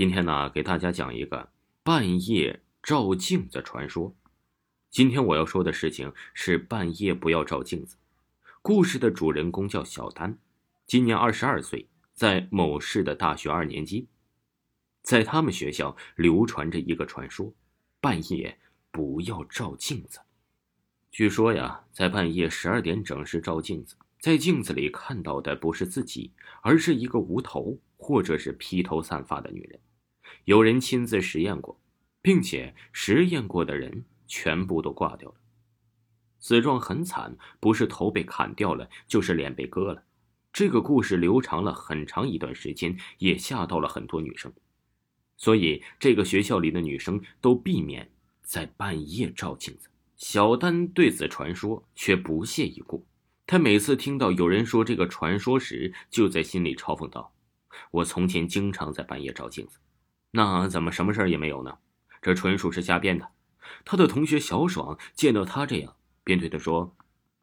[0.00, 1.50] 今天呢，给大家讲一个
[1.82, 4.16] 半夜照镜子传说。
[4.88, 7.98] 今天我要说的事情是半夜不要照镜子。
[8.62, 10.38] 故事的主人公叫小丹，
[10.86, 14.08] 今年二十二岁，在某市的大学二年级。
[15.02, 17.52] 在他们学校流传着一个传说：
[18.00, 18.58] 半夜
[18.90, 20.20] 不要照镜子。
[21.10, 26.32] 据说呀，在半夜十二点整时照镜子，在镜子里看到的不是自己，
[26.62, 29.78] 而是一个无头或者是披头散发的女人。
[30.44, 31.80] 有人亲自实验过，
[32.22, 35.36] 并且实验过的人全部都挂掉了，
[36.38, 40.04] 死状很惨，不是头被砍掉了，就是脸被割了。
[40.52, 44.52] 这个故事流传了很长一段时间，也吓到了很多女生，
[45.36, 48.10] 所以这个学校里的女生都避免
[48.42, 49.88] 在半夜照镜子。
[50.16, 53.06] 小丹对此传说却不屑一顾，
[53.46, 57.32] 他每次听到有人说这个传说时，就在心里嘲讽道
[57.90, 59.78] ：“我从前经常在半夜照镜子。”
[60.32, 61.78] 那怎么什么事儿也没有呢？
[62.22, 63.30] 这纯属是瞎编的。
[63.84, 66.94] 他的同学小爽见到他这样，便对他说：“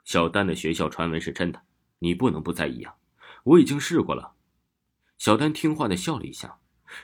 [0.05, 1.61] 小丹的学校传闻是真的，
[1.99, 2.95] 你不能不在意啊！
[3.43, 4.33] 我已经试过了。”
[5.17, 6.59] 小丹听话的笑了一下，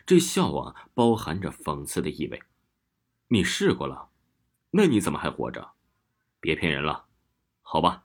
[0.06, 2.42] 这笑啊包含着讽刺的意味。
[3.30, 4.09] “你试过了？
[4.72, 5.72] 那你怎么还活着？
[6.40, 7.06] 别骗人了，
[7.62, 8.03] 好吧？”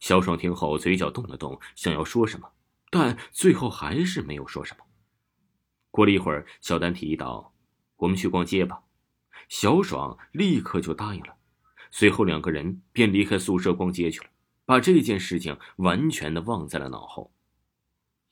[0.00, 2.52] 小爽听后嘴角动了动，想要说什么，
[2.90, 4.84] 但最后还是没有说什么。
[5.94, 7.54] 过了一会儿，小丹提议道
[7.98, 8.82] ：“我们去逛街吧。”
[9.48, 11.36] 小爽立刻就答应了。
[11.92, 14.26] 随后两个人便离开宿舍逛街去了，
[14.64, 17.32] 把这件事情完全的忘在了脑后。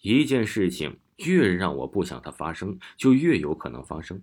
[0.00, 4.20] 一件事情越让我不想它发生，就越有可能发生。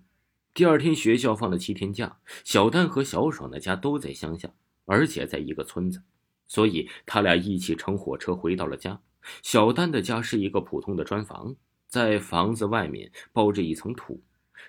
[0.52, 4.50] 第二天学校放了七天假，小丹和小爽的家都在乡下，
[4.84, 6.02] 而且在一个村子，
[6.46, 9.00] 所以他俩一起乘火车回到了家。
[9.42, 11.56] 小丹的家是一个普通的砖房。
[11.90, 14.22] 在房子外面包着一层土，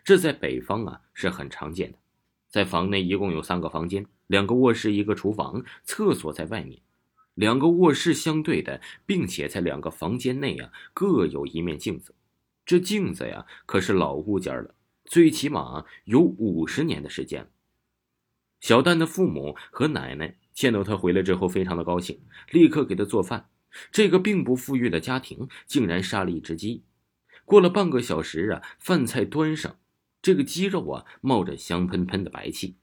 [0.04, 1.98] 这在北方啊是很常见的。
[2.50, 6.82] 在房内一共有三个房间，两个卧室，一个厨房，厕所在外面，
[7.36, 12.16] 两个卧室相对的，并且在两个房间内啊各有一面镜子。
[12.66, 14.74] 这镜子呀可是老物件了，
[15.06, 17.48] 最起码有五十年的时间。
[18.60, 23.48] 小丹的父母和奶奶见到他回来之后，非常的高兴，立刻给他做饭。
[23.92, 26.84] 这个并不富裕的家庭竟然杀了一只鸡。
[27.52, 29.78] 过了半个小时啊，饭菜端上，
[30.22, 32.78] 这个鸡肉啊冒着香喷喷的白气，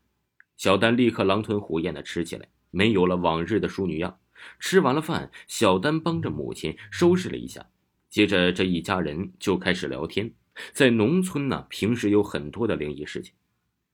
[0.59, 4.21] 小丹立刻狼吞虎咽的吃起来，没有了往日的淑女样。
[4.61, 7.71] 吃完了饭，小丹帮着母亲收拾了一下，
[8.11, 10.35] 接着这一家人就开始聊天。
[10.75, 13.33] 在农村呢，平时有很多的灵异事情，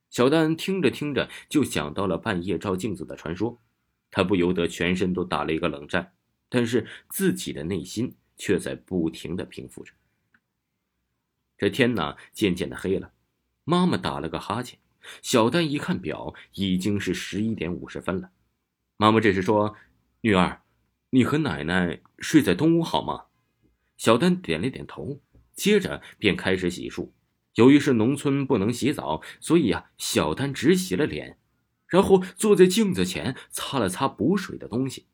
[0.09, 3.61] 小丹听着听着就想到了半夜照镜子的传说，
[4.11, 6.11] 他不由得全身都打了一个冷战，
[6.49, 9.93] 但是自己的内心却在不停的平复着。
[11.57, 13.11] 这天呢，渐渐的黑了，
[13.63, 14.79] 妈妈打了个哈欠。
[15.21, 18.31] 小丹一看表，已经是十一点五十分了。
[18.97, 19.75] 妈妈这时说
[20.21, 20.61] ：“女儿，
[21.11, 23.25] 你和奶奶睡在东屋好吗？”
[23.97, 25.21] 小丹点了点头，
[25.53, 27.11] 接着便开始洗漱。
[27.53, 31.37] 由于是农村不能洗澡，所以啊，小丹只洗了脸，
[31.87, 35.05] 然后坐在镜子前擦了擦补水的东西。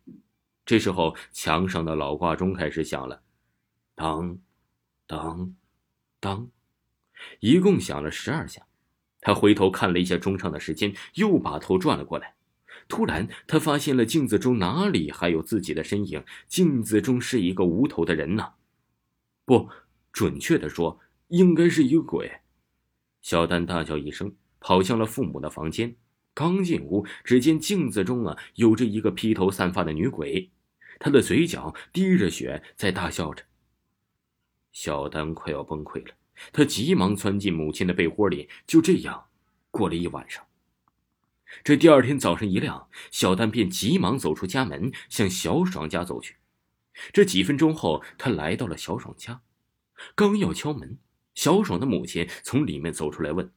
[0.66, 3.22] 这时候，墙上的老挂钟开始响了，
[3.94, 4.40] 当，
[5.06, 5.54] 当。
[6.22, 6.48] 当，
[7.42, 8.66] 一共响了十二下。
[9.20, 12.36] 他回头看了一下钟上的时间，又把头转了过来。
[12.88, 16.24] 突然，他发现了镜子中哪里还有自己的身影？
[16.48, 18.54] 镜子中是一个无头的人呢？
[19.46, 19.68] 不，
[20.12, 21.00] 准确的说，
[21.30, 22.32] 应该是一个鬼。
[23.22, 25.96] 小丹大叫一声，跑向了父母的房间。
[26.34, 30.50] 刚进屋，只见镜子中啊，有着一个披头散发的女鬼，
[31.00, 33.44] 她的嘴角滴着血，在大笑着。
[34.72, 36.14] 小丹快要崩溃了，
[36.54, 39.28] 他急忙钻进母亲的被窝里，就这样
[39.70, 40.46] 过了一晚上。
[41.64, 46.38] 这第二天早上一亮，小丹便急忙走出家门，向小爽家走去。
[47.12, 49.42] 这几分钟后，他来到了小爽家，
[50.16, 50.98] 刚要敲门，
[51.36, 53.52] 小爽的母亲从里面走出来问：“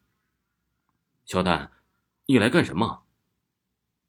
[1.24, 1.70] 小丹，
[2.26, 3.04] 你来干什么？”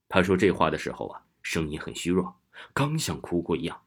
[0.10, 2.40] 他说这话的时候啊，声音很虚弱，
[2.74, 3.84] 刚像哭过一样。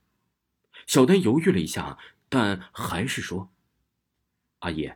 [0.86, 1.98] 小丹犹豫了一下。
[2.28, 3.50] 但还是说
[4.60, 4.92] ：“阿姨，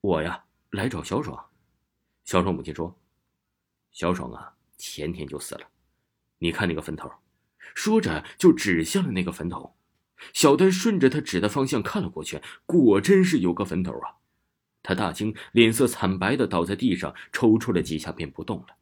[0.00, 1.50] 我呀来找小爽。”
[2.24, 2.98] 小爽母亲说
[3.90, 5.66] ：“小爽啊，前天就死了。
[6.38, 7.10] 你看那个坟头。”
[7.74, 9.76] 说着就指向了那个坟头。
[10.34, 14.16] 小丹顺着他指的方向看了过去，果真是有个坟头啊！
[14.82, 18.76] 他大惊，脸色惨白的倒在地上，抽搐了几下便不动了。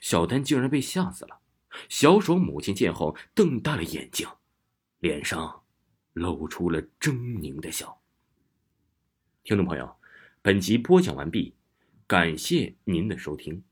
[0.00, 1.40] 小丹竟然被吓死了。
[1.88, 4.26] 小爽母亲见后瞪大了眼睛，
[5.00, 5.59] 脸上。
[6.12, 8.00] 露出了狰狞的笑。
[9.42, 9.96] 听众朋友，
[10.42, 11.54] 本集播讲完毕，
[12.06, 13.62] 感谢您的收听。